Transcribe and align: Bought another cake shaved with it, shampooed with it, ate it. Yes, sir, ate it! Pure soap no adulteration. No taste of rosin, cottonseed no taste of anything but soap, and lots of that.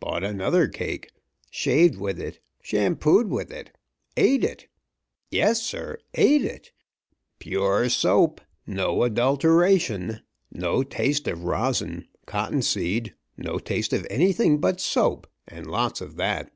Bought 0.00 0.24
another 0.24 0.66
cake 0.66 1.12
shaved 1.48 1.94
with 1.96 2.18
it, 2.18 2.40
shampooed 2.60 3.28
with 3.28 3.52
it, 3.52 3.70
ate 4.16 4.42
it. 4.42 4.66
Yes, 5.30 5.62
sir, 5.62 5.96
ate 6.14 6.44
it! 6.44 6.72
Pure 7.38 7.90
soap 7.90 8.40
no 8.66 9.04
adulteration. 9.04 10.22
No 10.50 10.82
taste 10.82 11.28
of 11.28 11.44
rosin, 11.44 12.08
cottonseed 12.26 13.14
no 13.36 13.60
taste 13.60 13.92
of 13.92 14.04
anything 14.10 14.58
but 14.58 14.80
soap, 14.80 15.28
and 15.46 15.68
lots 15.68 16.00
of 16.00 16.16
that. 16.16 16.50